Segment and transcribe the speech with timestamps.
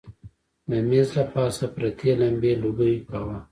[0.69, 3.37] د مېز له پاسه پرتې لمبې لوګی کاوه.